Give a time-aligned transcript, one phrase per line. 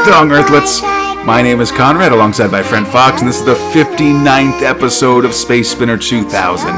[0.00, 1.26] or Actung Earthlets.
[1.26, 5.34] My name is Conrad, alongside my friend Fox, and this is the 59th episode of
[5.34, 6.72] Space Spinner 2000, a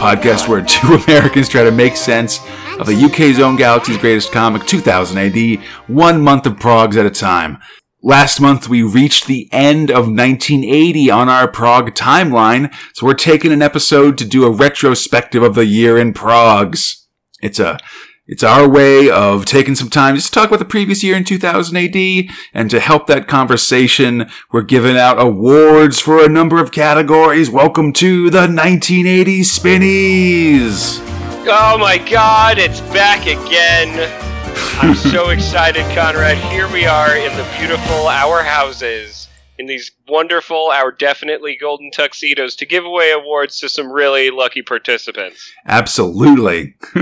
[0.00, 2.40] podcast where two Americans try to make sense
[2.78, 7.10] of the UK's own galaxy's greatest comic, 2000 AD, one month of progs at a
[7.10, 7.58] time.
[8.02, 13.52] Last month, we reached the end of 1980 on our prog timeline, so we're taking
[13.52, 17.06] an episode to do a retrospective of the year in Progs.
[17.40, 17.78] It's a
[18.26, 21.24] it's our way of taking some time just to talk about the previous year in
[21.24, 22.24] 2000 AD,
[22.54, 27.50] and to help that conversation, we're giving out awards for a number of categories.
[27.50, 31.00] Welcome to the 1980 Spinnies!
[31.46, 34.10] Oh my god, it's back again!
[34.80, 36.38] I'm so excited, Conrad.
[36.50, 42.56] Here we are in the beautiful Our Houses, in these wonderful, our definitely golden tuxedos,
[42.56, 45.52] to give away awards to some really lucky participants.
[45.66, 46.74] Absolutely.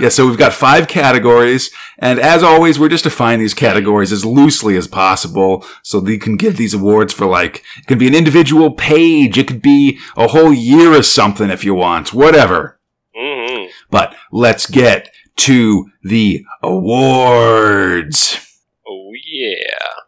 [0.00, 4.24] yeah, so we've got five categories, and as always, we're just defining these categories as
[4.24, 8.08] loosely as possible so that you can give these awards for like, it could be
[8.08, 12.80] an individual page, it could be a whole year or something if you want, whatever.
[13.16, 13.66] Mm-hmm.
[13.90, 18.40] But let's get to the awards.
[18.86, 20.03] Oh, yeah.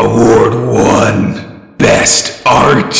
[0.00, 2.96] Award one Best Art.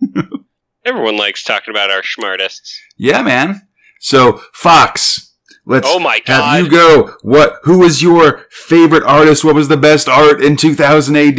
[0.84, 2.80] Everyone likes talking about our smartest.
[2.96, 3.66] Yeah, man.
[3.98, 5.34] So, Fox,
[5.66, 6.56] let's Oh my God.
[6.58, 7.16] have you go.
[7.22, 7.58] What?
[7.64, 9.44] Who was your favorite artist?
[9.44, 11.36] What was the best art in 2000 AD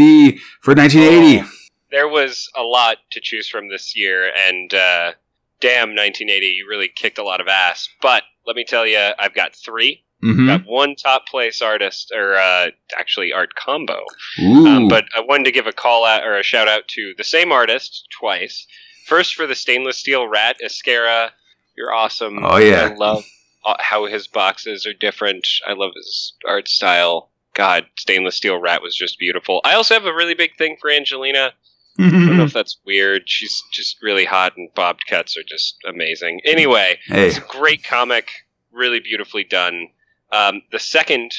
[0.59, 1.45] for 1980?
[1.45, 1.49] Oh,
[1.91, 5.13] there was a lot to choose from this year, and uh,
[5.61, 7.87] damn, 1980, you really kicked a lot of ass.
[8.01, 10.47] But let me tell you, I've got 3 Mm-hmm.
[10.47, 12.67] Got one top place artist, or uh,
[12.97, 14.03] actually art combo.
[14.39, 17.23] Um, but I wanted to give a call out or a shout out to the
[17.23, 18.67] same artist twice.
[19.05, 21.31] First for the stainless steel rat, Ezquerra.
[21.77, 22.39] You're awesome.
[22.43, 22.89] Oh, yeah.
[22.91, 23.23] I love
[23.65, 25.47] uh, how his boxes are different.
[25.65, 27.29] I love his art style.
[27.53, 29.61] God, stainless steel rat was just beautiful.
[29.63, 31.53] I also have a really big thing for Angelina.
[31.99, 33.23] I don't know if that's weird.
[33.25, 36.39] She's just really hot, and bobbed cuts are just amazing.
[36.45, 38.29] Anyway, hey, it's a great comic,
[38.71, 39.89] really beautifully done.
[40.31, 41.33] Um, the second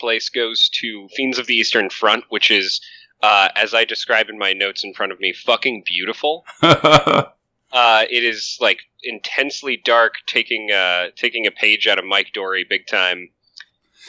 [0.00, 2.80] place goes to Fiends of the Eastern Front, which is,
[3.22, 6.44] uh, as I describe in my notes in front of me, fucking beautiful.
[7.72, 12.64] Uh, it is like intensely dark, taking uh, taking a page out of Mike Dorey,
[12.68, 13.30] big time,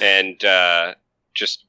[0.01, 0.95] and uh,
[1.33, 1.65] just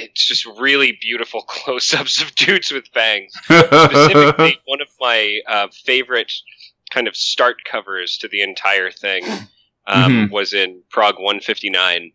[0.00, 3.32] it's just really beautiful close-ups of dudes with fangs.
[3.44, 6.32] Specifically one of my uh, favorite
[6.90, 9.24] kind of start covers to the entire thing
[9.86, 12.12] um, was in Prog 159.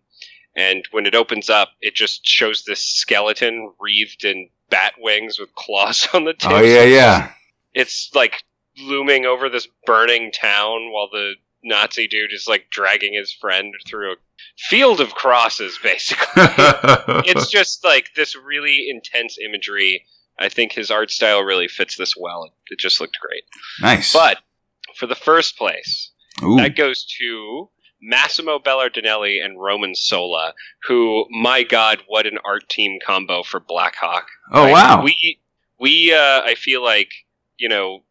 [0.56, 5.54] And when it opens up, it just shows this skeleton wreathed in bat wings with
[5.56, 6.46] claws on the tips.
[6.54, 7.32] oh yeah, yeah.
[7.74, 8.44] It's like
[8.78, 14.14] looming over this burning town while the Nazi dude is like dragging his friend through
[14.14, 14.16] a
[14.58, 20.06] field of crosses, basically it's just like this really intense imagery.
[20.40, 22.52] I think his art style really fits this well.
[22.70, 23.44] It just looked great.
[23.80, 24.12] nice.
[24.12, 24.40] But
[24.96, 26.12] for the first place,
[26.44, 26.58] Ooh.
[26.58, 27.70] that goes to
[28.02, 30.54] Massimo Belardinelli and Ramon Sola,
[30.88, 34.26] who, my God, what an art team combo for Blackhawk.
[34.52, 34.72] oh Right?
[34.72, 35.04] wow.
[35.04, 35.40] We
[35.80, 37.10] we uh, I feel like
[37.58, 38.04] you know.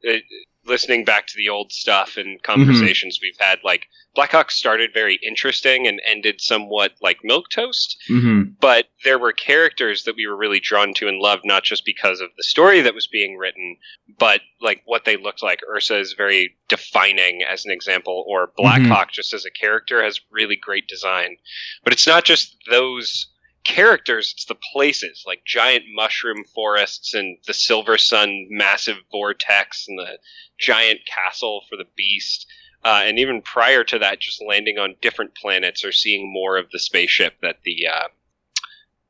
[0.71, 5.87] Listening back to the old stuff and conversations we've had, like Blackhawk started very interesting
[5.87, 10.61] and ended somewhat like milk toast hmm but there were characters that we were really
[10.61, 13.77] drawn to and loved not just because of the story that was being written
[14.19, 15.61] but like what they looked like.
[15.69, 20.57] Ursa is very defining as an example or blackhawk just as a character has really
[20.57, 21.37] great design.
[21.83, 23.29] But it's not just those
[23.65, 29.99] characters it's the places like giant mushroom forests and the silver sun massive vortex and
[29.99, 30.19] the
[30.59, 32.47] giant castle for the beast
[32.83, 36.71] uh, and even prior to that, just landing on different planets or seeing more of
[36.71, 38.09] the spaceship that the uh,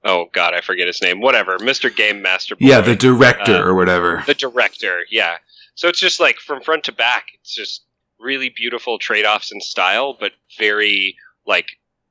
[0.05, 1.21] oh god, I forget his name.
[1.21, 2.57] Whatever, Mister Game Master.
[2.57, 4.25] Boy, Yeah, the director Uh, or whatever.
[4.27, 5.05] the director.
[5.09, 5.37] Yeah,
[5.77, 7.85] so it's just like from front to back, it's just
[8.19, 11.17] really beautiful trade offs in style, but very
[11.47, 11.69] like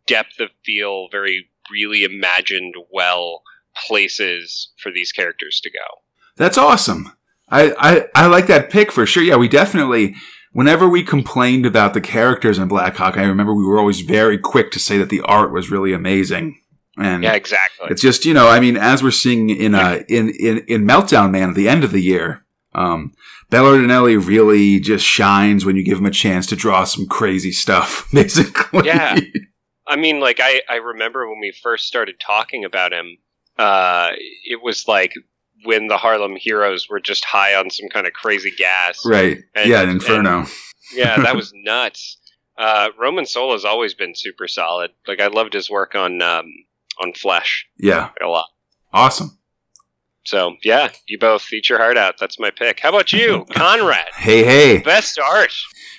[0.07, 3.43] depth of feel, very really imagined well
[3.87, 6.01] places for these characters to go.
[6.35, 7.11] That's awesome.
[7.49, 9.23] I, I, I like that pick for sure.
[9.23, 10.15] Yeah, we definitely,
[10.53, 14.37] whenever we complained about the characters in Black Hawk, I remember we were always very
[14.37, 16.59] quick to say that the art was really amazing.
[16.97, 17.87] And Yeah, exactly.
[17.89, 21.31] it's just, you know, I mean, as we're seeing in, uh, in, in, in Meltdown
[21.31, 22.45] Man at the end of the year,
[22.75, 23.13] um,
[23.51, 28.07] Belardinelli really just shines when you give him a chance to draw some crazy stuff,
[28.13, 28.85] basically.
[28.85, 29.17] Yeah.
[29.89, 33.17] I mean, like I, I remember when we first started talking about him,
[33.57, 34.11] uh,
[34.45, 35.13] it was like
[35.65, 38.99] when the Harlem Heroes were just high on some kind of crazy gas.
[39.05, 39.39] Right.
[39.55, 40.45] And- yeah, in Inferno.
[40.93, 42.17] Yeah, that was nuts.
[42.57, 44.91] Uh, Roman Soul has always been super solid.
[45.07, 46.45] Like I loved his work on um,
[47.01, 48.47] on Flesh Yeah, a lot.
[48.93, 49.37] awesome.
[50.25, 52.15] So yeah, you both eat your heart out.
[52.19, 52.79] That's my pick.
[52.81, 54.09] How about you, Conrad?
[54.15, 54.79] Hey, hey.
[54.79, 55.53] Best art.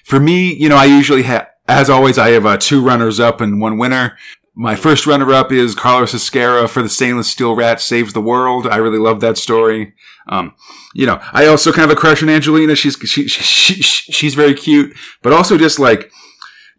[0.05, 3.41] For me, you know, I usually have, as always, I have uh, two runners up
[3.41, 4.19] and one winner.
[4.55, 8.67] My first runner up is Carlos Ezquerra for the Stainless Steel Rat Saves the World.
[8.67, 9.95] I really love that story.
[10.29, 10.55] Um,
[10.95, 12.75] you know, I also kind of a crush on Angelina.
[12.75, 16.11] She's, she, she, she, she's very cute, but also just like,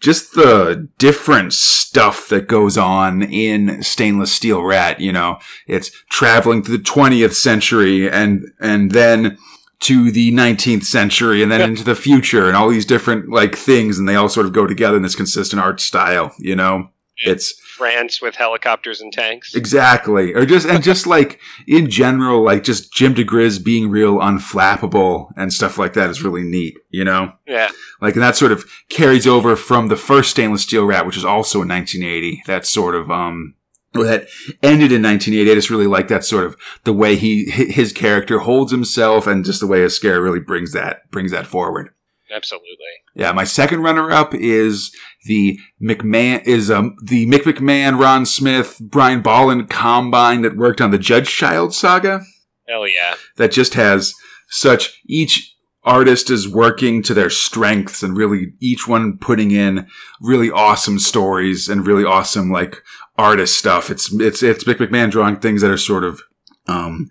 [0.02, 5.38] just the different stuff that goes on in Stainless Steel Rat, you know,
[5.68, 9.38] it's traveling to the 20th century and, and then
[9.82, 13.98] to the 19th century and then into the future and all these different like things
[13.98, 16.90] and they all sort of go together in this consistent art style, you know?
[17.24, 19.54] It's France with helicopters and tanks.
[19.56, 25.32] exactly, or just, and just like in general, like just Jim diGriz being real unflappable
[25.36, 27.34] and stuff like that is really neat, you know?
[27.48, 27.70] Yeah.
[28.00, 31.26] Like, and that sort of carries over from the first stainless steel rat, which was
[31.26, 32.44] also in 1980.
[32.48, 33.56] That sort of, um,
[33.94, 34.28] that
[34.64, 35.52] ended in 1988.
[35.52, 39.46] I just really like that sort of the way he, his character holds himself and
[39.46, 41.90] just the way Ezquerra really brings that, brings that forward.
[42.34, 42.78] Absolutely.
[43.14, 44.96] Yeah, my second runner-up is
[45.26, 50.92] the McMahon is um the Mick McMahon, Ron Smith, Brian Bolland combine that worked on
[50.92, 52.22] the Judge Child saga
[52.70, 53.16] Hell yeah.
[53.36, 54.14] that just has
[54.50, 59.88] such each artist is working to their strengths and really each one putting in
[60.22, 62.84] really awesome stories and really awesome like
[63.22, 63.90] artist stuff.
[63.90, 66.22] It's it's it's Mick McMahon drawing things that are sort of
[66.68, 67.10] um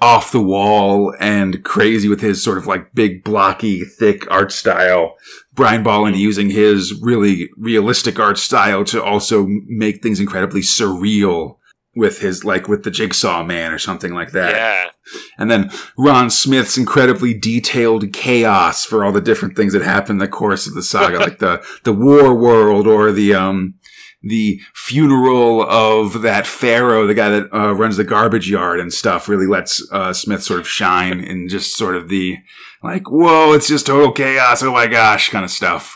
[0.00, 5.16] off the wall and crazy with his sort of like big blocky thick art style.
[5.52, 11.56] Brian Bolland using his really realistic art style to also make things incredibly surreal
[11.96, 14.54] with his like with the jigsaw man or something like that.
[14.54, 14.90] Yeah.
[15.36, 20.18] And then Ron Smith's incredibly detailed chaos for all the different things that happen in
[20.18, 23.74] the course of the saga, like the, the war world or the, um,
[24.22, 29.28] the funeral of that pharaoh, the guy that uh, runs the garbage yard and stuff
[29.28, 32.36] really lets, uh, Smith sort of shine in just sort of the,
[32.82, 34.62] like, whoa, it's just total chaos.
[34.62, 35.94] Oh my gosh, kind of stuff.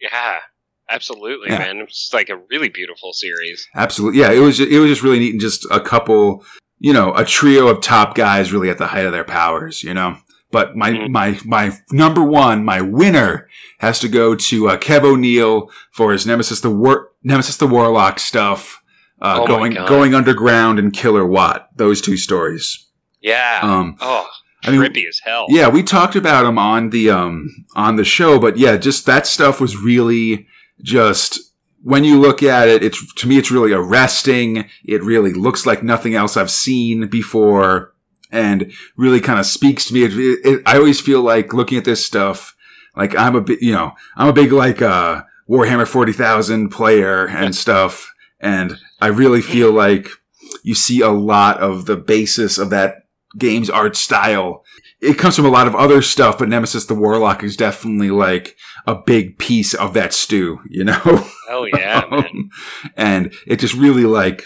[0.00, 0.38] Yeah.
[0.90, 1.58] Absolutely, Yeah.
[1.58, 1.78] man.
[1.80, 3.66] It's like a really beautiful series.
[3.74, 4.20] Absolutely.
[4.20, 4.32] Yeah.
[4.32, 6.44] It was, it was just really neat and just a couple,
[6.80, 9.94] you know, a trio of top guys really at the height of their powers, you
[9.94, 10.16] know?
[10.52, 11.08] But my, Mhm.
[11.10, 13.48] my, my number one, my winner
[13.80, 18.20] has to go to uh, Kev O'Neill for his Nemesis the War, Nemesis the Warlock
[18.20, 18.80] stuff,
[19.20, 21.68] uh, Oh going, going underground and Killer Watt.
[21.76, 22.86] Those two stories.
[23.20, 23.60] Yeah.
[23.62, 24.28] Um, oh,
[24.64, 25.46] I mean, trippy as hell.
[25.48, 29.26] yeah, we talked about them on the um on the show, but yeah, just that
[29.26, 30.46] stuff was really
[30.82, 31.40] just
[31.84, 34.68] when you look at it, it's to me it's really arresting.
[34.84, 37.91] It really looks like nothing else I've seen before,
[38.32, 40.04] and really kind of speaks to me.
[40.04, 40.12] It,
[40.44, 42.56] it, I always feel like looking at this stuff,
[42.96, 47.28] like I'm a bit, you know, I'm a big like uh Warhammer forty thousand player
[47.28, 50.08] and stuff, and I really feel like
[50.64, 53.06] you see a lot of the basis of that
[53.38, 54.64] game's art style
[55.02, 58.56] it comes from a lot of other stuff, but Nemesis the Warlock is definitely like
[58.86, 61.26] a big piece of that stew, you know?
[61.48, 62.24] Hell yeah, man.
[62.24, 62.50] Um,
[62.96, 64.44] and it just really like,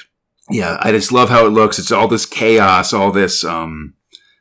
[0.50, 1.78] yeah, I just love how it looks.
[1.78, 3.94] It's all this chaos, all this, um,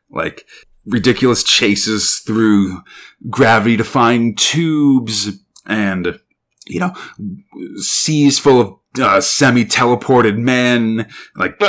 [0.09, 0.45] like
[0.85, 2.81] ridiculous chases through
[3.29, 6.19] gravity defying tubes and,
[6.67, 6.93] you know,
[7.77, 11.59] seas full of uh, semi teleported men, like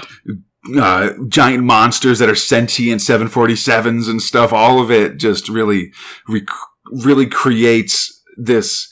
[0.79, 4.53] uh, giant monsters that are sentient 747s and stuff.
[4.53, 5.93] All of it just really,
[6.29, 6.47] rec-
[6.91, 8.89] really creates this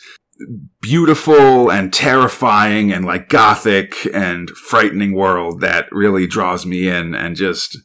[0.81, 7.37] beautiful and terrifying and like gothic and frightening world that really draws me in and
[7.37, 7.79] just,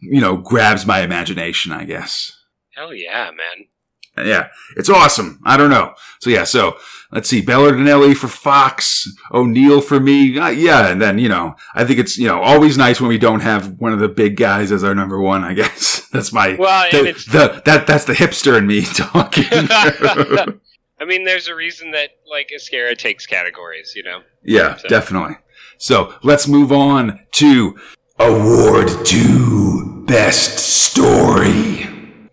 [0.00, 2.32] you know, grabs my imagination, I guess.
[2.74, 4.26] Hell yeah, man.
[4.26, 5.40] Yeah, it's awesome.
[5.44, 5.94] I don't know.
[6.20, 6.76] So yeah, so
[7.10, 10.38] let's see, Belardinelli for Fox, O'Neill for me.
[10.38, 13.18] Uh, yeah, and then you know, I think it's you know always nice when we
[13.18, 15.42] don't have one of the big guys as our number one.
[15.42, 20.58] I guess that's my Well, the, the that that's the hipster in me talking.
[21.00, 24.22] I mean, there's a reason that like Ezquerra takes categories, you know.
[24.42, 25.36] yeah, So- definitely.
[25.76, 27.76] So let's move on to
[28.18, 31.84] award two best story.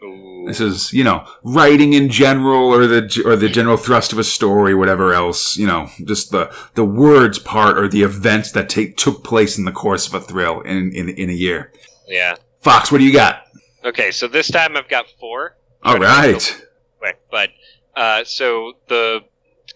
[0.04, 0.46] Ooh.
[0.48, 4.24] This is, you know, writing in general or the, or the general thrust of a
[4.24, 8.96] story, whatever else, you know, just the, the words part or the events that take,
[8.96, 11.72] took place in the course of a thrill in, in, in a year.
[12.08, 12.36] Yeah.
[12.62, 13.48] Fox, what do you got?
[13.84, 15.56] Okay, so this time I've got four.
[15.84, 16.02] All right.
[16.04, 16.62] Try to make right.
[16.62, 17.50] it quick, but
[17.96, 19.22] uh, so the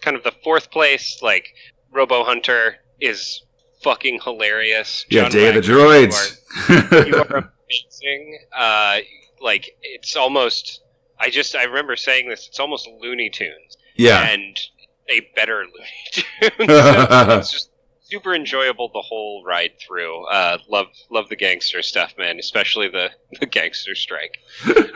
[0.00, 1.54] kind of the fourth place, like
[1.92, 3.42] Robo Hunter, is
[3.82, 5.04] fucking hilarious.
[5.10, 7.06] Yeah, John Day of the Wagner, you Droids.
[7.08, 8.38] you are amazing.
[8.54, 8.98] Uh,
[9.40, 10.82] like it's almost.
[11.18, 12.46] I just I remember saying this.
[12.48, 14.28] It's almost Looney Tunes, yeah.
[14.28, 14.58] and
[15.08, 16.52] a better Looney Tunes.
[16.58, 17.70] it's just
[18.02, 20.26] super enjoyable the whole ride through.
[20.26, 24.36] Uh, love love the gangster stuff, man, especially the the gangster strike.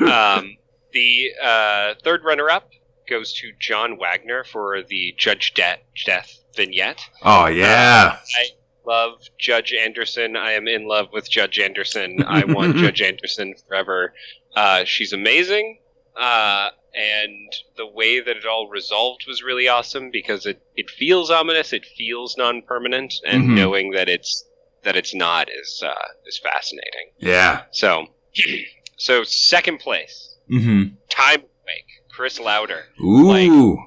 [0.00, 0.56] um,
[0.92, 2.68] the uh, third runner up
[3.10, 7.02] goes to John Wagner for the Judge De- Death vignette.
[7.22, 8.16] Oh yeah.
[8.38, 8.44] I
[8.86, 10.36] love Judge Anderson.
[10.36, 12.24] I am in love with Judge Anderson.
[12.26, 14.14] I want Judge Anderson forever.
[14.56, 15.78] Uh, she's amazing.
[16.16, 21.30] Uh, and the way that it all resolved was really awesome because it, it feels
[21.30, 23.54] ominous, it feels non permanent, and Mhm.
[23.56, 24.44] knowing that it's
[24.82, 25.94] that it's not is uh,
[26.26, 27.10] is fascinating.
[27.18, 27.62] Yeah.
[27.70, 28.06] So,
[28.96, 30.94] so second place, Mm-hmm.
[31.08, 32.84] Time Quake, Chris Lowder.
[33.00, 33.78] Ooh.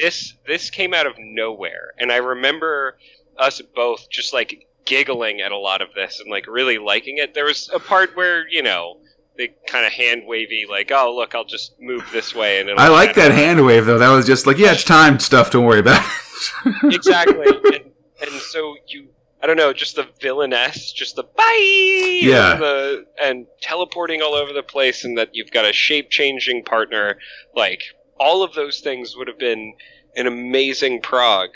[0.00, 2.96] this this came out of nowhere and i remember
[3.36, 7.34] us both just like giggling at a lot of this and like really liking it
[7.34, 8.96] there was a part where you know
[9.36, 12.88] they kind of hand wavy like oh look i'll just move this way and I
[12.88, 13.98] like that hand wave though.
[13.98, 15.50] That was just like, yeah, it's time stuff.
[15.50, 16.02] Don't worry about
[16.64, 16.94] it.
[16.94, 19.08] exactly and, and so you
[19.42, 22.52] i don't know just the villainess just the bye Yeah.
[22.52, 26.64] and, the, and teleporting all over the place and that you've got a shape changing
[26.64, 27.18] partner
[27.54, 27.82] like
[28.18, 29.74] all of those things would have been
[30.16, 31.50] an amazing prog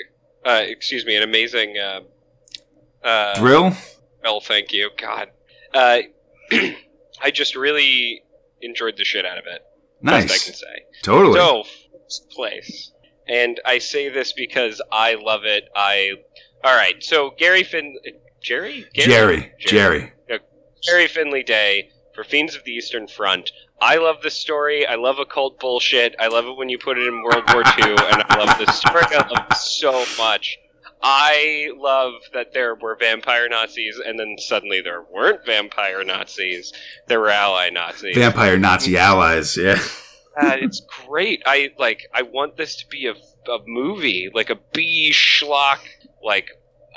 [0.45, 2.01] uh, excuse me an amazing uh,
[3.07, 3.73] uh, Thrill.
[4.23, 5.29] well thank you god
[5.75, 5.99] uh,
[7.23, 8.23] i just really
[8.63, 9.63] enjoyed the shit out of it
[10.03, 10.67] best i can say
[11.03, 11.39] Totally.
[11.39, 11.65] so,
[12.35, 12.91] place.
[13.29, 15.65] And I say this because I love it.
[15.75, 16.13] I.
[16.67, 17.97] Alright, so Gary Fin.
[18.43, 18.87] Jerry?
[18.93, 19.53] Jerry.
[19.61, 20.13] Jerry.
[20.83, 23.53] Gerry Finley-Day for Fiends of the Eastern Front.
[23.81, 24.85] I love this story.
[24.85, 26.17] I love occult bullshit.
[26.19, 28.77] I love it when you put it in World War II, and I love this
[28.77, 29.05] story.
[29.11, 30.59] I love it so much.
[31.01, 36.73] I love that there were vampire Nazis, and then suddenly there weren't vampire Nazis.
[37.07, 38.17] There were ally Nazis.
[38.17, 39.57] Vampire Nazi allies.
[39.57, 39.79] Yeah.
[40.37, 41.43] Uh, it's great.
[41.47, 42.03] I like.
[42.13, 43.13] I want this to be a,
[43.51, 45.79] a movie, like a B schlock,
[46.27, 46.49] like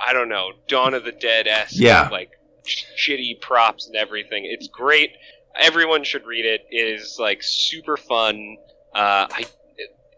[0.05, 2.09] I don't know, Dawn of the Dead esque, Yeah.
[2.11, 2.31] like
[2.65, 4.45] sh- shitty props and everything.
[4.45, 5.11] It's great.
[5.59, 6.61] Everyone should read it.
[6.69, 8.57] It is like super fun.
[8.93, 9.45] Uh, I.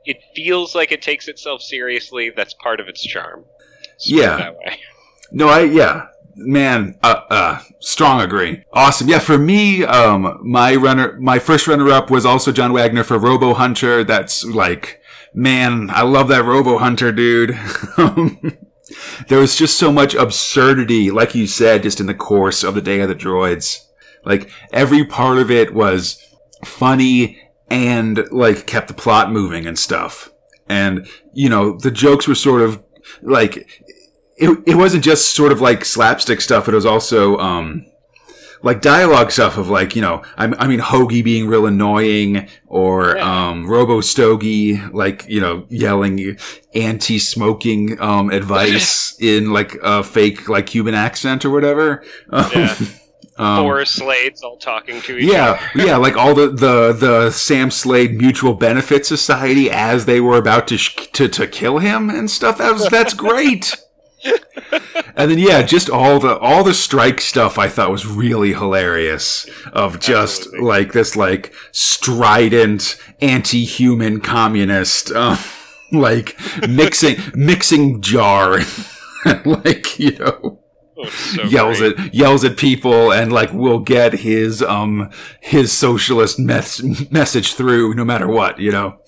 [0.03, 2.31] It, feels like it takes itself seriously.
[2.35, 3.45] That's part of its charm.
[3.45, 4.37] Let's put it Yeah.
[4.37, 4.79] that way.
[5.31, 8.63] No, I yeah, man, uh, uh, strong agree.
[8.73, 9.07] Awesome.
[9.07, 13.17] Yeah, for me, um, my runner, my first runner up was also John Wagner for
[13.19, 14.03] Robo Hunter.
[14.03, 14.99] That's like,
[15.35, 17.57] man, I love that Robo Hunter, dude.
[19.27, 22.81] there was just so much absurdity, like you said, just in the course of the
[22.81, 23.85] Day of the Droids.
[24.23, 26.21] Like every part of it was
[26.65, 30.31] funny and like kept the plot moving and stuff.
[30.69, 32.83] And you know, the jokes were sort of
[33.21, 33.67] like
[34.37, 36.67] it, it wasn't just sort of like slapstick stuff.
[36.67, 37.85] It was also, um,
[38.63, 43.15] like dialogue stuff of like, you know, I, I mean, Hoagy being real annoying or,
[43.17, 43.49] Yeah.
[43.49, 46.37] um, Robo Stogie, like, you know, yelling
[46.75, 52.03] anti-smoking, um, advice in like a fake, like Cuban accent or whatever.
[52.29, 52.75] Um, Yeah.
[53.37, 55.83] um, Four Slades all talking to each yeah, other.
[55.87, 60.67] yeah, like all the, the, the Sam Slade Mutual Benefit Society as they were about
[60.67, 62.57] to, sh- to, to kill him and stuff.
[62.59, 63.75] That was, that's great.
[65.15, 69.47] And then, yeah, just all the, all the strike stuff I thought was really hilarious
[69.73, 70.67] of just Absolutely.
[70.67, 75.37] like this, like strident anti-human communist, um,
[75.91, 78.59] like mixing, mixing jar.
[79.45, 80.57] like, you know
[81.03, 81.97] Oh, so yells great.
[81.99, 85.09] at yells at people and like will get his um
[85.39, 88.99] his socialist mes- message through no matter what you know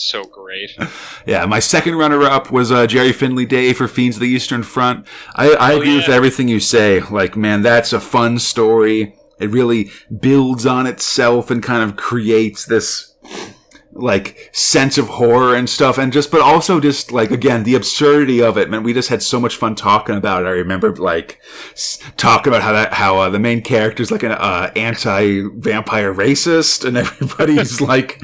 [0.00, 0.70] So great.
[1.26, 5.06] yeah my second runner up was uh, Gerry Finley-Day for fiends of the eastern front.
[5.34, 7.00] I, I Oh, agree with everything you say.
[7.00, 9.14] Like man that's a fun story.
[9.38, 9.90] It really
[10.20, 13.09] builds on itself and kind of creates this
[13.92, 18.40] like sense of horror and stuff and just but also just like again the absurdity
[18.40, 18.82] of it man.
[18.82, 20.46] We just had so much fun talking about it.
[20.46, 21.40] I remember like
[22.16, 26.84] talking about how that how uh, the main character is like an uh, anti-vampire racist
[26.86, 28.20] and everybody's like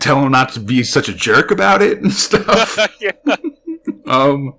[0.00, 2.78] telling him not to be such a jerk about it and stuff.
[3.00, 3.36] Yeah.
[4.06, 4.54] um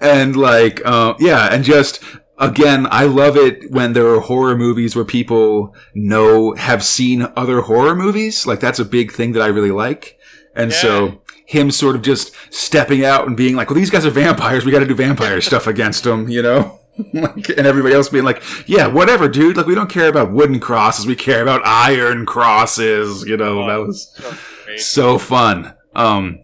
[0.00, 2.02] and like uh, yeah and just
[2.38, 7.62] again i love it when there are horror movies where people know have seen other
[7.62, 8.46] horror movies.
[8.46, 10.18] Like that's a big thing that i really like.
[10.54, 10.76] And Yeah.
[10.78, 14.64] so him sort of just stepping out and being like well these guys are vampires.
[14.64, 16.78] We got to do vampire stuff against them you know?
[17.12, 19.56] Like, and everybody else being like yeah whatever dude.
[19.56, 21.06] Like we don't care about wooden crosses.
[21.06, 23.66] We care about iron crosses you know?
[23.66, 25.74] That was So so fun.
[25.94, 26.40] Um,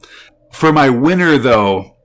[0.53, 1.97] for my winner though,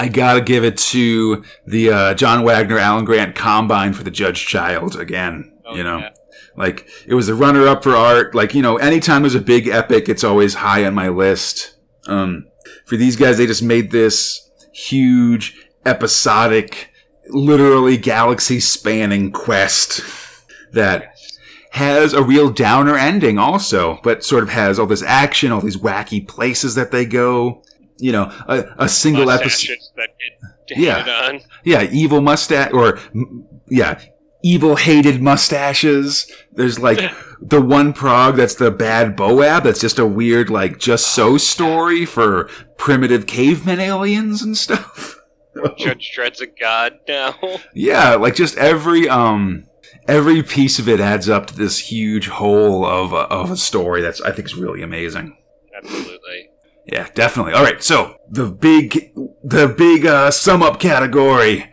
[0.00, 4.46] I gotta give it to the uh, John Wagner Alan Grant Combine for the Judge
[4.46, 5.52] Child again.
[5.66, 6.10] Oh, you know, yeah.
[6.56, 8.34] like it was a runner up for art.
[8.34, 11.76] Like you know, anytime there's a big epic, it's always high on my list.
[12.06, 12.46] Um,
[12.86, 16.88] for these guys, they just made this huge episodic
[17.28, 20.00] literally galaxy spanning quest
[20.72, 21.14] that
[21.72, 25.76] has a real downer ending also, but sort of has all this action, all these
[25.76, 27.62] wacky places that they go.
[28.00, 29.76] You know, a, a single episode.
[30.70, 31.26] Yeah.
[31.28, 31.40] on.
[31.64, 32.98] Yeah, evil mustache, or,
[33.68, 34.00] yeah,
[34.42, 36.30] evil hated mustaches.
[36.52, 37.00] There's like
[37.40, 42.06] the one prog that's the bad Boab that's just a weird, like, just so story
[42.06, 45.16] for primitive caveman aliens and stuff.
[45.78, 47.34] Judge Dredd's a god now.
[47.74, 49.66] Yeah, like just every um
[50.06, 54.00] every piece of it adds up to this huge whole of a, of a story
[54.00, 55.36] that's I think is really amazing.
[55.76, 56.49] Absolutely.
[56.90, 57.52] Yeah, definitely.
[57.52, 59.12] All right, so the big
[59.44, 61.70] the big uh, sum up category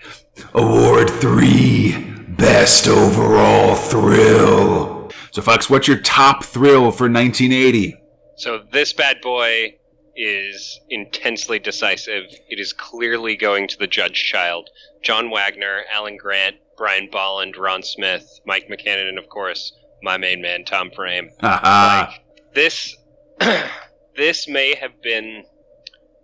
[0.54, 5.12] award 3 best overall thrill.
[5.32, 7.96] So Fox, what's your top thrill for 1980?
[8.38, 9.78] So this bad boy
[10.16, 12.26] is intensely decisive.
[12.50, 14.70] It is clearly going to the judge child.
[15.04, 20.42] John Wagner, Alan Grant, Brian Bolland, Ron Smith, Mike McCann, and of course, my main
[20.42, 21.30] man, Tom Frame.
[21.42, 22.12] Haha.
[22.12, 22.22] Like,
[22.54, 22.96] this
[24.18, 25.44] this may have been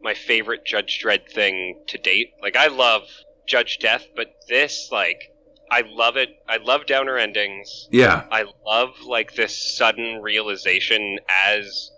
[0.01, 2.31] my favorite Judge Dredd thing to date.
[2.41, 3.03] Like I love
[3.47, 5.29] Judge Death, but this like
[5.71, 6.29] I love it.
[6.47, 7.87] I love downer endings.
[7.91, 8.25] yeah.
[8.31, 11.89] I love like this sudden realization as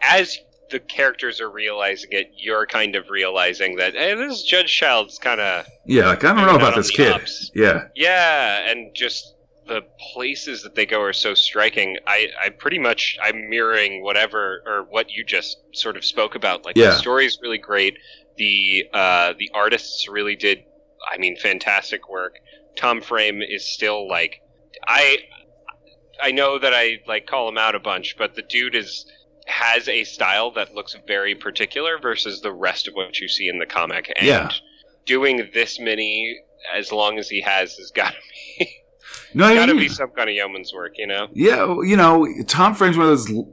[0.00, 0.38] as
[0.70, 5.40] the characters are realizing it, you're kind of realizing that hey, this Judge Child's kind
[5.40, 7.12] of Yeah, like I don't know about this kid.
[7.12, 7.50] ups.
[7.54, 7.88] Yeah.
[7.94, 9.31] yeah, and just
[9.66, 11.96] the places that they go are so striking.
[12.06, 16.64] I, I pretty much I'm mirroring whatever or what you just sort of spoke about.
[16.64, 16.90] Like Yeah.
[16.90, 17.96] the story is really great.
[18.36, 20.64] The uh, the artists really did,
[21.12, 22.36] I mean, fantastic work.
[22.76, 24.40] Tom Frame is still like
[24.86, 25.18] I
[26.22, 29.06] I know that I like call him out a bunch, but the dude is
[29.46, 33.58] has a style that looks very particular versus the rest of what you see in
[33.58, 34.12] the comic.
[34.16, 34.50] And Yeah.
[35.04, 36.38] doing this many
[36.74, 38.18] as long as he has has got to
[38.58, 38.70] be
[39.34, 41.28] No, I got to be some kind of yeoman's work, you know.
[41.32, 43.44] Yeah, you know, Tom Frame's one of those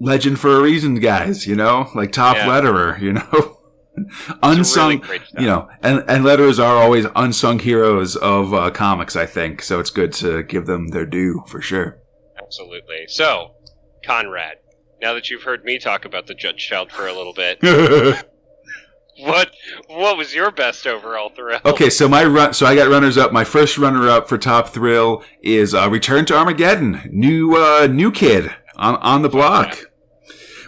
[0.00, 2.46] legend for a reason guys, you know, like top Yeah.
[2.46, 3.58] letterer, you know,
[4.42, 9.26] unsung, really you know, and and letterers are always unsung heroes of uh, comics, I
[9.26, 9.62] think.
[9.62, 11.98] So it's good to give them their due for sure.
[12.42, 13.04] Absolutely.
[13.08, 13.54] So,
[14.04, 14.56] Conrad,
[15.02, 17.58] now that you've heard me talk about the Judge Child for a little bit,
[19.22, 19.52] what
[19.88, 21.60] what was your best overall thrill?
[21.64, 23.32] okay, so my run, so I got runners up.
[23.32, 28.10] My first runner up for top thrill is uh, Return to Armageddon, new uh, new
[28.10, 29.90] kid on on the block.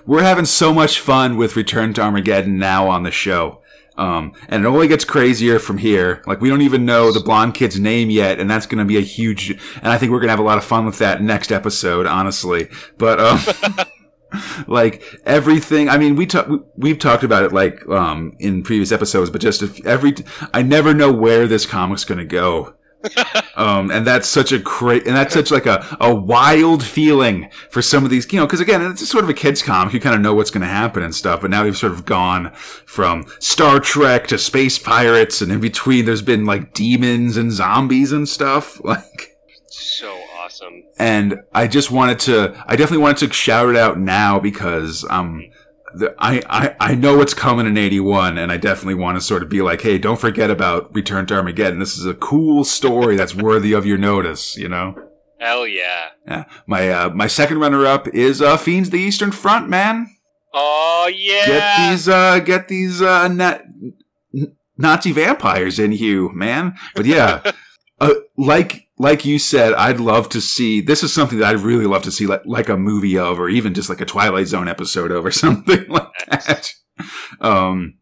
[0.05, 3.62] We're having so much fun with Return to Armageddon now on the show.
[3.97, 6.23] Um, and it only gets crazier from here.
[6.27, 8.97] Like we don't even know the blonde kid's name yet, and that's going to be
[8.97, 9.51] a huge.
[9.51, 12.07] And I think we're going to have a lot of fun with that next episode,
[12.07, 12.69] honestly.
[12.97, 13.38] But um,
[14.66, 19.31] like everything, I mean, we talk, we've talked about it like um in previous episodes,
[19.31, 20.14] but just if every,
[20.53, 22.75] I never know where this comic's going to go.
[23.57, 27.83] um, and that's such a great, and that's such like a, a wild feeling for
[27.83, 29.92] some of these, you know, because again, it's just sort of a kid's comic.
[29.92, 31.40] You kind of know what's going to happen and stuff.
[31.40, 36.05] But now we've sort of gone from Star Trek to space pirates, and in between,
[36.05, 38.81] there's been like demons and zombies and stuff.
[38.92, 40.12] Like, so
[40.44, 40.83] awesome.
[40.98, 45.44] and I just wanted to, I definitely wanted to shout it out now because, um,
[45.94, 49.42] the, I, I, I know what's coming in 81 and I definitely want to sort
[49.42, 51.78] of be like, hey, don't forget about Return to Armageddon.
[51.78, 54.94] This is a cool story that's worthy of your notice, you know?
[55.38, 56.09] Hell yeah.
[56.26, 56.44] Yeah.
[56.66, 60.07] My, uh, my second runner up is, uh, Fiends the Eastern Front, man.
[60.55, 61.46] Oh yeah.
[61.46, 63.59] Get these, uh, get these, uh, na-
[64.78, 66.74] Nazi vampires in you, man.
[66.94, 67.52] But yeah,
[68.00, 71.87] uh, like, like you said, I'd love to see, this is something that I'd really
[71.87, 74.68] love to see, like, like a movie of, or even just like a Twilight Zone
[74.68, 76.72] episode of, or something like that.
[77.40, 77.94] Um,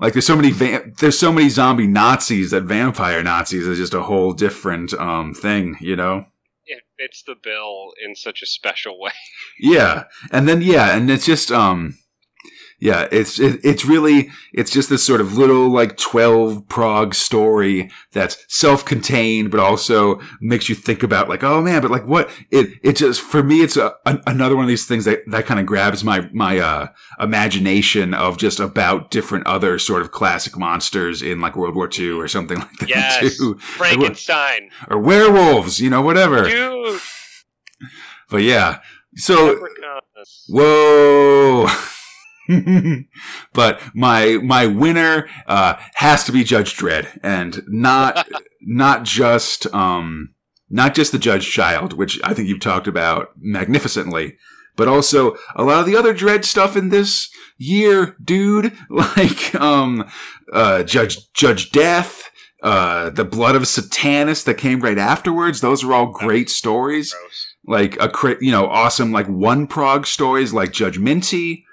[0.00, 3.94] like there's so many, va- there's so many zombie Nazis that vampire Nazis is just
[3.94, 6.26] a whole different, um, thing, you know?
[6.68, 9.12] it fits the bill in such a special way.
[9.60, 11.98] Yeah, and then yeah, and it's just um,
[12.80, 17.90] yeah, it's it, it's really it's just this sort of little like twelve prog story
[18.12, 22.70] that's self-contained, but also makes you think about like oh man, but like what it
[22.82, 25.58] it just for me it's a, an, another one of these things that that kind
[25.58, 26.86] of grabs my my uh
[27.18, 32.12] imagination of just about different other sort of classic monsters in like World War II
[32.12, 33.36] or something like that Yes.
[33.38, 34.70] too, Frankenstein.
[34.88, 36.44] or werewolves, you know, whatever.
[36.48, 37.00] Dude.
[38.30, 38.80] But yeah,
[39.16, 39.58] so.
[40.48, 41.66] Whoa.
[43.52, 48.28] but my my winner uh, has to be Judge Dredd, and not
[48.62, 50.34] not just um
[50.70, 54.36] not just the Judge Child, which I think you've talked about magnificently,
[54.76, 58.72] but also a lot of the other Dredd stuff in this year, dude.
[58.90, 60.08] Like um
[60.52, 62.30] uh Judge Judge Death,
[62.62, 65.60] uh, the Blood of Satanus that came right afterwards.
[65.60, 67.12] Those are all great stories.
[67.12, 67.46] Gross.
[67.66, 71.66] Like a you know awesome like one prog stories like Judge Minty.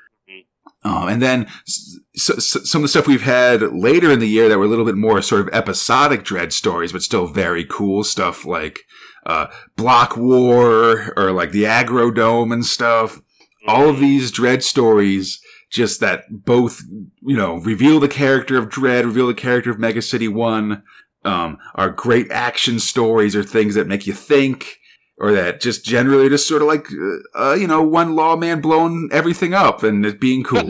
[0.85, 4.47] Um, and then s- s- some of the stuff we've had later in the year
[4.47, 8.03] that were a little bit more sort of episodic Dredd stories, but still very cool
[8.03, 8.79] stuff like
[9.25, 13.19] uh, Block War or like the Aggro Dome and stuff.
[13.67, 16.81] All of these Dredd stories, just that both,
[17.23, 20.83] you know, reveal the character of Dredd, reveal the character of Mega City One,
[21.23, 24.77] um, are great action stories or things that make you think,
[25.17, 29.09] or that just generally just sort of like, uh, uh, you know, one lawman blowing
[29.11, 30.69] everything up and it being cool.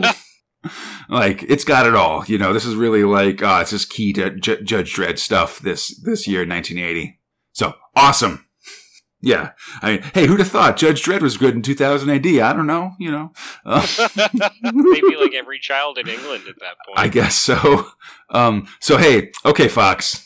[1.08, 2.24] like it's got it all.
[2.26, 5.58] You know, this is really like, uh, it's just key to J- Judge Dredd stuff
[5.58, 7.20] this this year, 1980.
[7.52, 8.46] So awesome.
[9.22, 12.26] Yeah, I mean, hey, who'd have thought Judge Dredd was good in 2000 AD?
[12.26, 12.92] I don't know.
[13.00, 13.32] You know,
[13.64, 13.84] uh,
[14.62, 16.98] Maybe like every child in England at that point.
[16.98, 17.88] I guess so.
[18.30, 20.25] Um, so hey, okay, Fox,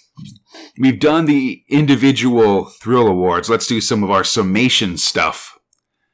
[0.78, 3.48] we've done the individual thrill awards.
[3.50, 5.58] Let's do some of our summation stuff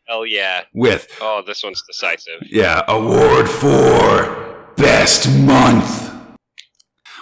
[0.08, 0.62] oh yeah.
[0.74, 2.42] with Oh, this one's decisive.
[2.50, 6.12] Yeah, award for best month.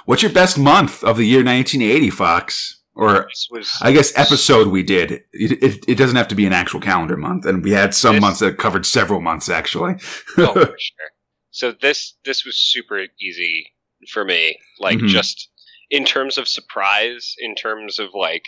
[0.07, 2.81] What's your best month of the year 1980, Fox?
[2.97, 5.11] Or was I guess episode we did.
[5.33, 8.17] It, it, it doesn't have to be an actual calendar month, and we had some
[8.17, 9.95] This- months that covered several months actually.
[10.39, 11.11] oh, for sure.
[11.51, 13.73] So this this was super easy
[14.11, 14.59] for me.
[14.79, 15.09] Like Mhm.
[15.09, 15.49] just
[15.95, 18.47] in terms of surprise, in terms of like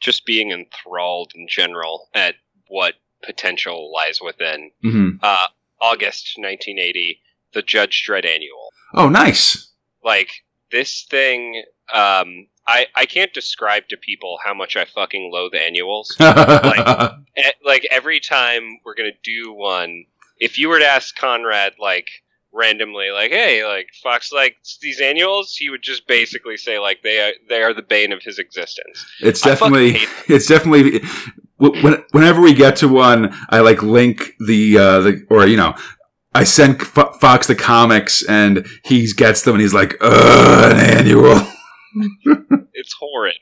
[0.00, 2.34] just being enthralled in general at
[2.68, 4.70] what potential lies within.
[4.82, 5.46] hmm Uh,
[5.80, 7.20] August 1980,
[7.54, 8.72] the Judge Dredd annual.
[8.94, 9.70] Oh, nice.
[10.02, 10.30] Like
[10.72, 16.16] this thing, um, I I can't describe to people how much I fucking loathe annuals.
[17.34, 20.04] Eh, like every time we're gonna do one,
[20.38, 22.08] if you were to ask Conrad like
[22.52, 27.18] randomly, like, "Hey, like Fox likes these annuals," he would just basically say like they
[27.20, 29.04] are they are the bane of his existence.
[29.20, 29.96] it's definitely
[30.28, 31.00] it's definitely
[31.56, 35.72] when, whenever we get to one i like link the uh the or you know
[36.34, 40.98] i send F- fox the comics and he gets them and he's like uh an
[40.98, 41.40] annual
[42.74, 43.36] It's horrid.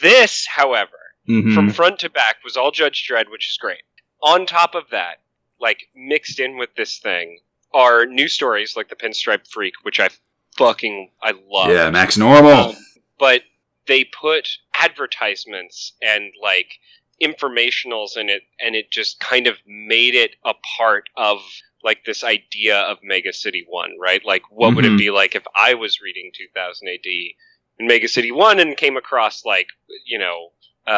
[0.00, 0.90] This, however,
[1.28, 1.54] Mhm.
[1.54, 3.82] from front to back was all Judge Dredd, which is great.
[4.22, 5.18] On top of that,
[5.60, 7.38] like mixed in with this thing
[7.74, 10.08] are new stories like the Pinstripe Freak, which I
[10.56, 11.70] fucking I love.
[11.70, 12.76] yeah max normal Um,
[13.18, 13.42] but
[13.86, 16.78] they put advertisements and like
[17.22, 21.38] informationals in it, and it just kind of made it a part of
[21.84, 24.24] like this idea of Mega City One, right?
[24.24, 24.94] Like, what would Mhm.
[24.94, 27.36] it be like if I was reading 2000 AD
[27.78, 29.68] in Mega City One and came across like
[30.06, 30.52] you know
[30.86, 30.90] uh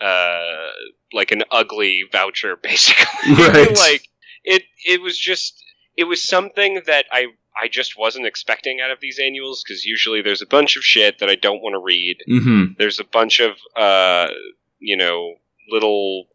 [0.00, 0.70] uh
[1.12, 3.76] like an ugly voucher basically Right.
[3.76, 4.08] like
[4.44, 5.63] it it was just
[5.96, 7.26] it was something that I
[7.60, 11.18] I just wasn't expecting out of these annuals because usually there's a bunch of shit
[11.20, 12.16] that I don't want to read.
[12.26, 14.28] hmm There's a bunch of uh
[14.80, 15.34] you know
[15.70, 16.26] little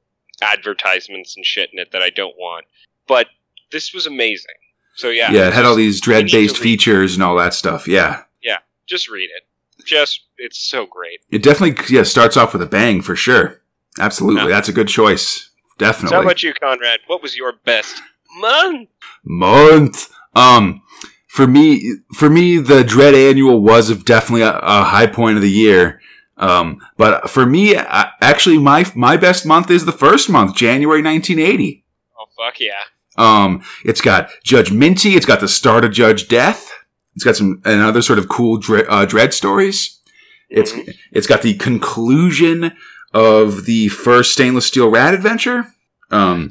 [0.41, 2.65] advertisements and shit in it that I don't want.
[3.07, 3.27] But
[3.71, 4.55] this was amazing.
[4.95, 8.23] So yeah, yeah it had all these Dredd based features and all that stuff yeah
[8.41, 9.43] yeah, just read it.
[9.85, 11.19] Just it's so great.
[11.31, 13.61] it definitely yeah starts off with a bang for sure
[13.99, 14.47] absolutely Yeah.
[14.49, 16.99] that's a good choice So definitely how about you, Conrad?
[17.07, 18.01] What was your best
[18.37, 18.89] month?
[19.23, 20.09] month.
[20.35, 20.81] Um,
[21.27, 25.49] for me, for me, the Dredd Annual was definitely a, a high point of the
[25.49, 26.01] year.
[26.37, 31.01] Um, but for me, I, actually, my my best month is the first month, January
[31.01, 31.83] 1980.
[32.17, 32.81] Oh fuck yeah!
[33.17, 35.15] Um, it's got Judge Minty.
[35.15, 36.71] It's got the start of Judge Death.
[37.15, 39.99] It's got some and other sort of cool Dredd, uh, Dredd stories.
[40.49, 40.95] It's Mhm.
[41.11, 42.71] it's got the conclusion
[43.13, 45.73] of the first stainless steel rat adventure.
[46.09, 46.49] Um,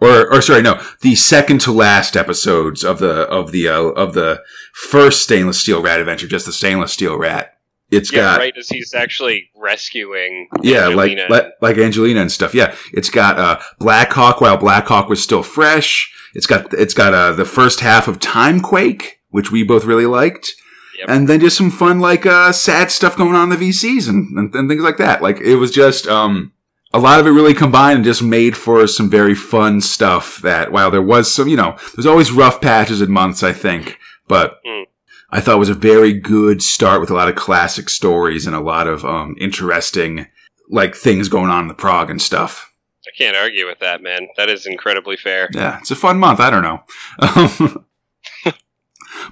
[0.00, 4.14] or or sorry, no, the second to last episodes of the of the uh, of
[4.14, 7.50] the first stainless steel rat adventure, just the stainless steel rat.
[7.90, 10.48] It's yeah, got right as he's actually rescuing.
[10.62, 11.26] yeah, like, Angelina.
[11.30, 12.54] like like Angelina and stuff.
[12.54, 16.10] Yeah, it's got uh, Black Hawk while Black Hawk was still fresh.
[16.34, 20.50] It's got it's got uh, the first half of Timequake, which we both really liked,
[20.98, 21.08] Yep.
[21.08, 24.36] and then just some fun like uh, sad stuff going on in the VCs and,
[24.36, 25.22] and, and things like that.
[25.22, 26.52] Like it was just um,
[26.94, 30.38] a lot of it really combined and just made for some very fun stuff.
[30.38, 33.98] That while there was some, you know, there's always rough patches and months, I think,
[34.28, 34.60] but.
[34.66, 34.84] Mm.
[35.30, 38.54] I thought it was a very good start with a lot of classic stories and
[38.54, 40.28] a lot of um, interesting
[40.70, 42.72] like things going on in the prog and stuff.
[43.04, 44.28] I can't argue with that, man.
[44.36, 45.48] That is incredibly fair.
[45.52, 46.38] Yeah, it's a fun month.
[46.38, 47.84] I don't know.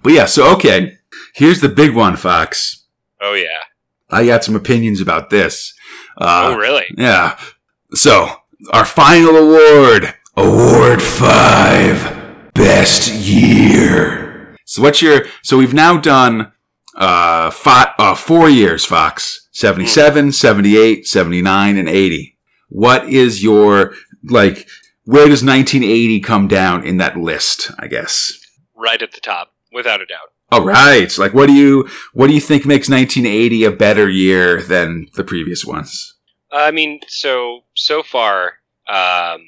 [0.03, 0.99] But yeah, so okay,
[1.35, 2.85] here's the big one, Fox.
[3.21, 3.61] Oh yeah.
[4.11, 5.75] I got some opinions about this.
[6.19, 6.87] Uh, oh really?
[6.97, 7.39] Yeah.
[7.95, 8.29] So,
[8.73, 14.57] our final award, Award 5, Best Year.
[14.65, 16.53] So what's your, so we've now done
[16.97, 19.49] uh, five, uh, four years, Fox.
[19.53, 22.39] 77, 78, 79, and 80.
[22.71, 23.95] What is your,
[24.25, 24.67] like,
[25.05, 28.39] where does 1980 come down in that list, I guess?
[28.75, 30.32] Right at the top, without a doubt.
[30.53, 31.17] All right.
[31.19, 35.25] Like, what do you, what do you think makes 1980 a better year than the
[35.25, 36.15] previous ones?
[36.53, 38.55] I mean, so, so far,
[38.89, 39.41] um,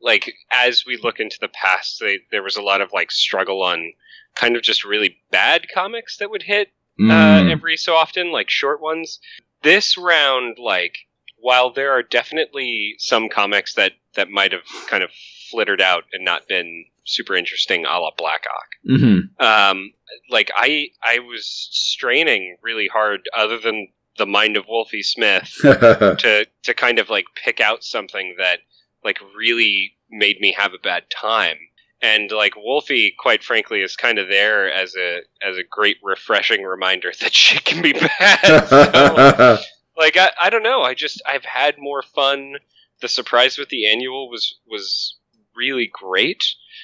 [0.00, 3.62] like, as we look into the past, they, there was a lot of, like, struggle
[3.62, 3.92] on
[4.34, 6.68] kind of just really bad comics that would hit
[7.00, 7.50] uh, Mm.
[7.50, 9.18] every so often, like short ones.
[9.62, 10.94] This round, like,
[11.38, 15.10] while there are definitely some comics that that might have kind of
[15.50, 18.98] flittered out and not been super interesting, a la Black Hawk.
[18.98, 19.44] Mm-hmm.
[19.44, 19.92] Um,
[20.30, 23.88] like I I was straining really hard, other than
[24.18, 28.60] the mind of Wolfie Smith, to to kind of like pick out something that
[29.04, 31.56] like really made me have a bad time.
[32.00, 36.62] And like Wolfie, quite frankly, is kind of there as a as a great refreshing
[36.62, 39.58] reminder that shit can be bad.
[39.94, 40.82] So, like I, I don't know.
[40.82, 42.54] I just I've had more fun.
[43.00, 45.16] The surprise with the annual was was
[45.56, 46.42] really great.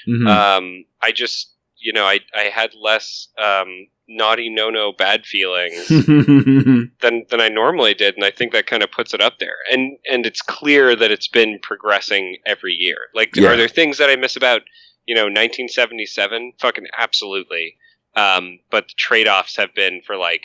[0.08, 0.26] Mhm.
[0.28, 5.86] Um, I just you know I I had less um, naughty no no bad feelings
[5.88, 6.90] than
[7.30, 9.56] than I normally did, and I think that kind of puts it up there.
[9.70, 12.98] And and it's clear that it's been progressing every year.
[13.14, 13.50] Like, Yeah.
[13.50, 14.62] are there things that I miss about
[15.06, 16.52] you know 1977?
[16.60, 17.76] Fucking absolutely.
[18.14, 20.42] Um, but the trade offs have been for like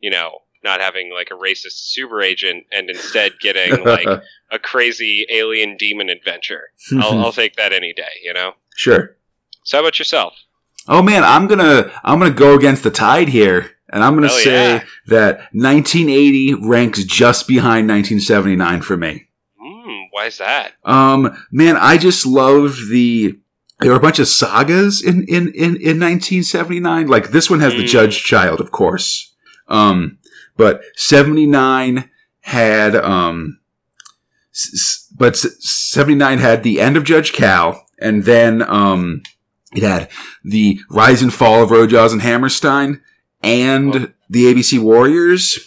[0.00, 4.06] you know not having like a racist super agent and instead getting like
[4.50, 6.64] a crazy alien demon adventure.
[7.00, 8.14] I'll, I'll take that any day.
[8.22, 8.52] You know.
[8.76, 9.16] sure.
[9.64, 10.34] So how about yourself?
[10.88, 14.36] Oh man, I'm gonna I'm gonna go against the tide here, and I'm gonna Hell
[14.38, 14.84] say yeah.
[15.08, 19.26] that 1980 ranks just behind 1979 for me.
[19.60, 20.72] Hmm, why is that?
[20.84, 23.38] Um, man, I just love the.
[23.80, 27.08] There were a bunch of sagas in in in, in 1979.
[27.08, 27.88] Like this one has the Mm.
[27.88, 29.34] Judge Child, of course.
[29.68, 30.18] Um,
[30.56, 33.58] but 79 had um,
[34.54, 39.22] s- but 79 had the end of Judge Cal, and then um,
[39.74, 40.08] it had
[40.44, 43.00] the rise and fall of Ro-Jaws and Hammerstein,
[43.42, 44.06] and Oh.
[44.28, 45.58] the ABC Warriors.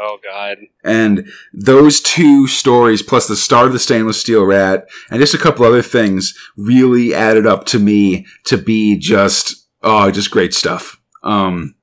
[0.00, 0.58] Oh God.
[0.84, 5.38] And those two stories, plus the start of the stainless steel rat, and just a
[5.38, 11.00] couple other things, really added up to me to be just oh, just great stuff.
[11.24, 11.74] Um,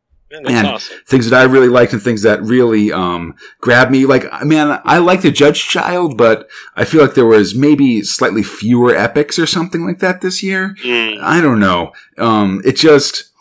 [0.43, 0.97] That's awesome.
[1.07, 4.05] things that I really liked and things that really um, grabbed me.
[4.05, 8.43] Like, man, I like the Judge Child, but I feel like there was maybe slightly
[8.43, 10.75] fewer epics or something like that this year.
[10.83, 11.19] Mm.
[11.21, 11.93] I don't know.
[12.17, 13.31] Um, it just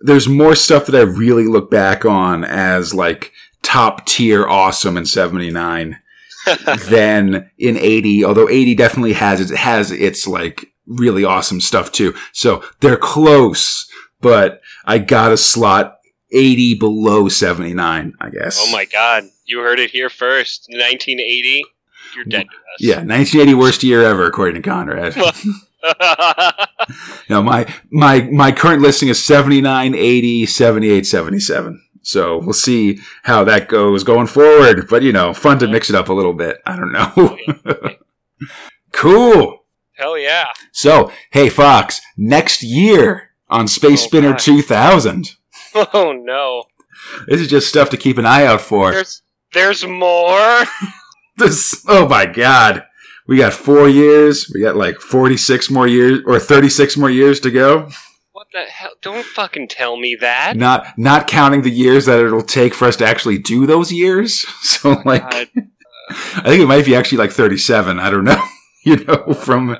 [0.00, 5.06] there's more stuff that I really look back on as like top tier awesome in
[5.06, 5.98] '79
[6.88, 8.24] than in '80.
[8.24, 12.14] Although '80 definitely has it has its like really awesome stuff too.
[12.32, 13.88] So they're close,
[14.20, 15.98] but I gotta slot
[16.34, 18.12] 80 below 79.
[18.20, 18.58] I guess.
[18.60, 19.24] Oh my God!
[19.44, 20.66] You heard it here first.
[20.68, 21.62] 1980.
[22.16, 22.80] You're dead to us.
[22.80, 25.14] Yeah, 1980 worst year ever according to Conrad.
[27.28, 31.82] No, my my my current listing is 79, 80, 78, 77.
[32.02, 34.86] So we'll see how that goes going forward.
[34.88, 36.58] But you know, fun to mix it up a little bit.
[36.66, 37.38] I don't know.
[38.92, 39.64] cool.
[39.96, 40.46] Hell yeah!
[40.72, 44.38] So, hey Fox, next year on Space Oh, Spinner God.
[44.40, 45.36] 2000.
[45.92, 46.64] Oh no!
[47.26, 48.92] This is just stuff to keep an eye out for.
[48.92, 50.64] There's there's more.
[51.36, 52.84] This, oh my god.
[53.26, 54.48] We got four years.
[54.54, 57.88] We got like 46 more years or 36 more years to go.
[58.30, 58.92] What the hell?
[59.02, 60.56] Don't fucking tell me that.
[60.56, 64.44] Not, not counting the years that it'll take for us to actually do those years.
[64.62, 65.48] So like, God.
[66.36, 67.98] I think it might be actually like 37.
[67.98, 68.44] I don't know.
[68.90, 69.78] You know, from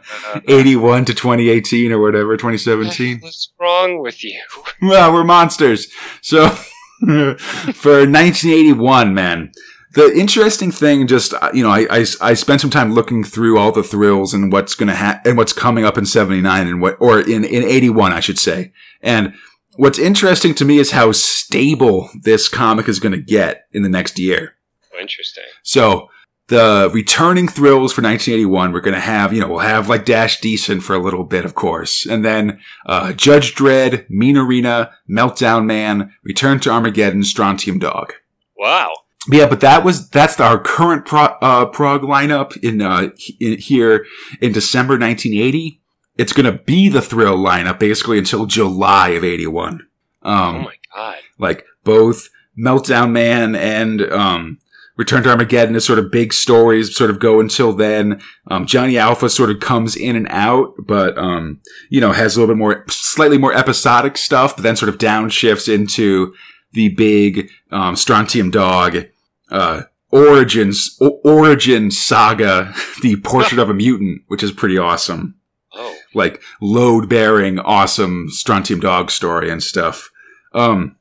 [0.48, 3.20] 81 to 2018 or whatever, 2017.
[3.20, 4.40] What's wrong with you?
[4.82, 5.88] Well, we're monsters.
[6.22, 6.48] So
[7.00, 9.52] for 1981, man,
[9.94, 13.58] the interesting thing, just uh, you know, I, I I spent some time looking through
[13.58, 16.96] all the thrills and what's gonna ha- and what's coming up in 79 and what
[16.98, 18.72] or in in 81, I should say.
[19.02, 19.34] And
[19.76, 24.18] what's interesting to me is how stable this comic is gonna get in the next
[24.18, 24.54] year.
[24.94, 25.44] Oh, interesting.
[25.62, 26.08] So
[26.54, 30.40] the returning thrills for 1981, we're going to have, you know, we'll have like Dash
[30.40, 32.06] Decent for a little bit, of course.
[32.06, 38.12] And then, uh, Judge Dredd, Mean Arena, Meltdown Man, Return to Armageddon, Strontium Dog.
[38.56, 38.92] Wow.
[39.28, 44.06] Yeah, but that was, that's our current pro, uh, prog lineup in, uh, in, here
[44.40, 45.80] in December 1980.
[46.16, 49.88] It's going to be the thrill lineup basically until July of 81.
[50.22, 51.16] Um, oh my god.
[51.36, 54.60] like both Meltdown Man and um,
[54.96, 58.20] Return to Armageddon is sort of big stories, sort of go until then.
[58.48, 62.40] Um, Johnny Alpha sort of comes in and out, but um, you know has a
[62.40, 66.32] little bit more, slightly more episodic stuff, but then sort of downshifts into
[66.72, 69.06] the big um, Strontium Dog
[69.50, 75.34] uh, origins o- origin saga, the Portrait of a Mutant, which is pretty awesome.
[75.76, 80.08] Oh, Like load bearing, awesome Strontium Dog story and stuff.
[80.52, 80.96] Um,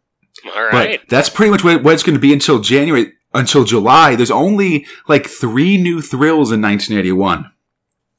[0.55, 0.99] all right.
[0.99, 4.15] but that's pretty much what, what it's going to be until January, until July.
[4.15, 7.51] There's only like three new thrills in 1981.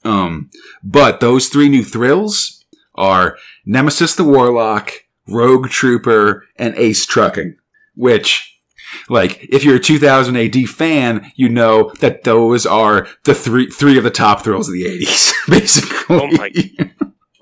[0.05, 0.51] Um,
[0.83, 4.93] but those three new thrills are Nemesis the Warlock,
[5.27, 7.57] Rogue Trooper, and Ace Trucking,
[7.95, 8.61] which,
[9.09, 13.97] like, if you're a 2000 AD fan, you know that those are the three, three
[13.97, 16.17] of the top thrills of the 80s, basically.
[16.17, 16.53] Oh my-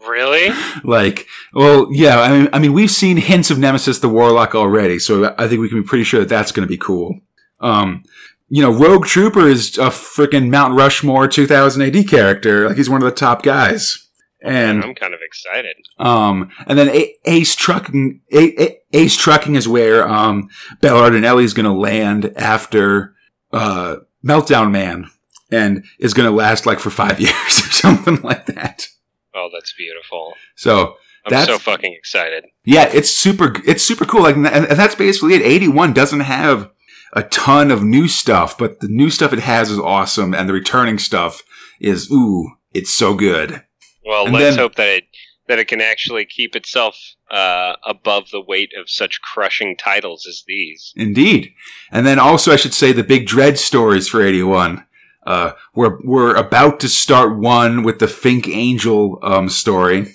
[0.09, 0.51] Really?
[0.85, 4.99] like, well, yeah, I mean, I mean, we've seen hints of Nemesis the Warlock already,
[4.99, 7.21] so I think we can be pretty sure that that's going to be cool.
[7.63, 8.05] Um,
[8.49, 12.69] you know, Rogue Trooper is a freaking Mount Rushmore 2000 AD character.
[12.69, 14.09] Like, he's one of the top guys.
[14.45, 15.77] And, I'm kind of excited.
[16.01, 20.49] um, and then A- Ace Trucking, A- A- Ace Trucking is where, um,
[20.83, 23.15] Belardinelli is going to land after,
[23.53, 23.97] uh,
[24.27, 25.09] Meltdown Man
[25.51, 28.89] and is going to last like for five years or something like that.
[29.35, 30.35] Oh, that's beautiful.
[30.57, 32.45] So, I'm That's- so fucking excited.
[32.65, 33.55] Yeah, it's super.
[33.65, 34.23] It's super cool.
[34.23, 35.43] Like, and, that's basically it.
[35.43, 36.69] Eighty one doesn't have
[37.15, 40.53] a ton of new stuff, but the new stuff it has is awesome, and the
[40.53, 41.43] returning stuff
[41.81, 43.63] is ooh, it's so good.
[44.05, 45.05] Well, And let's then- hope that it
[45.49, 46.97] that it can actually keep itself
[47.31, 50.93] uh, above the weight of such crushing titles as these.
[50.97, 51.53] Indeed.
[51.91, 54.87] And then also, I should say the big Dredd stories for eighty one.
[55.27, 60.13] Uh, we're we're about to start one with the Fink Angel um story.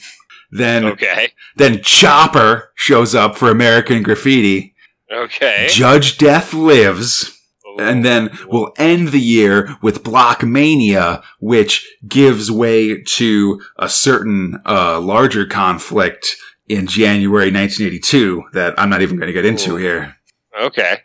[0.50, 1.34] Then Okay.
[1.58, 4.74] then Chopper shows up for American Graffiti.
[5.12, 5.68] Okay.
[5.70, 7.34] Judge Death lives.
[7.80, 14.60] And then we'll end the year with Block Mania, which gives way to a certain
[14.66, 19.78] uh, larger conflict in January 1982 that I'm not even going to get into Ooh.
[19.78, 20.16] here.
[20.60, 21.02] Okay.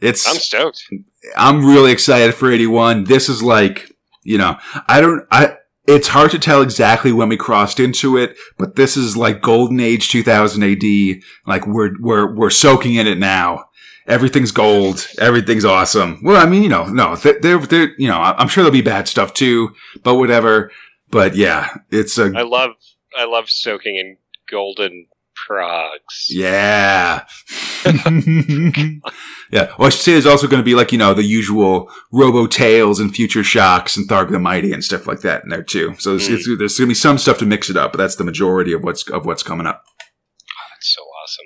[0.00, 0.84] It's I'm stoked.
[1.36, 3.04] I'm really excited for 81.
[3.04, 3.90] This is like,
[4.22, 5.53] you know, I don't, I,
[5.86, 9.80] it's hard to tell exactly when we crossed into it, but this is like golden
[9.80, 11.22] age 2000 AD.
[11.46, 13.66] Like we're, we're, we're soaking in it now.
[14.06, 15.08] Everything's gold.
[15.18, 16.20] Everything's awesome.
[16.22, 19.08] Well, I mean, you know, no, they're, they're, you know, I'm sure there'll be bad
[19.08, 20.70] stuff too, but whatever.
[21.10, 22.72] But yeah, it's a, I love
[23.16, 24.16] I love soaking in
[24.50, 25.06] golden
[25.46, 26.26] progs.
[26.30, 27.24] Yeah.
[29.50, 29.72] yeah.
[29.78, 32.46] Well, I should say there's also going to be like, you know, the usual Robo
[32.46, 35.94] Tales and Future Shocks and Tharg the Mighty and stuff like that in there too.
[35.98, 36.58] So there's, Mm.
[36.58, 38.82] there's going to be some stuff to mix it up, but that's the majority of
[38.82, 39.84] what's, of what's coming up.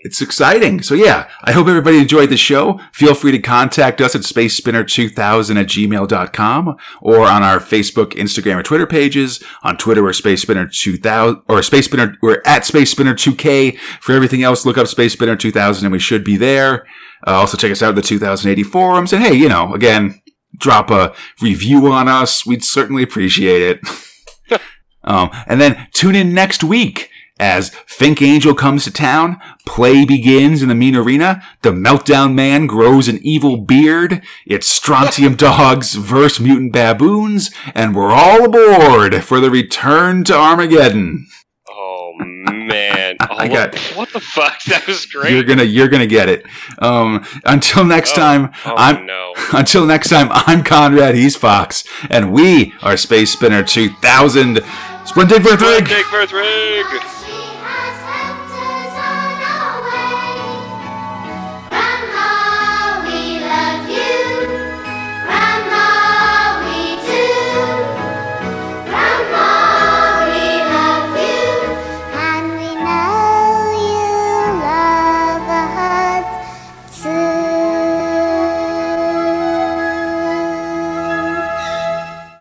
[0.04, 0.80] It's exciting.
[0.82, 2.78] So yeah, I hope everybody enjoyed the show.
[2.92, 8.62] Feel free to contact us at spacespinner2000 at gmail.com or on our Facebook, Instagram, or
[8.62, 9.42] Twitter pages.
[9.64, 13.76] On Twitter, we're spacespinner2000 or spacespinner, we're at spacespinner2k.
[14.00, 16.86] For everything else, look up spacespinner2000 and we should be there.
[17.26, 19.12] Uh, also check us out at the 2080 forums.
[19.12, 20.22] And hey, you know, again,
[20.56, 22.46] drop a review on us.
[22.46, 24.60] We'd certainly appreciate it.
[25.04, 30.62] um, and then tune in next week as Fink Angel comes to town, play begins
[30.62, 36.40] in the mean arena, the Meltdown Man grows an evil beard, it's Strontium Dogs versus
[36.40, 41.26] Mutant Baboons, and we're all aboard for the return to Armageddon.
[41.70, 43.16] Oh man.
[43.20, 44.60] I Oh, got- what the fuck?
[44.64, 45.32] That was great.
[45.32, 46.44] You're gonna, you're gonna get it.
[46.78, 49.32] Um, until next Oh, time, oh I'm, no.
[49.52, 54.60] until next time, I'm Conrad, he's Fox, and we are Space Spinner 2000.
[55.04, 57.02] Splendid for Big birth rig.